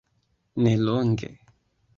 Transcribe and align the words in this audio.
nelonge 0.63 1.31